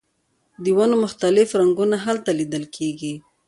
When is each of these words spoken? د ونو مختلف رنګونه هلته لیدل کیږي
د 0.63 0.65
ونو 0.77 0.95
مختلف 1.05 1.47
رنګونه 1.61 1.95
هلته 2.05 2.29
لیدل 2.39 2.63
کیږي 2.75 3.13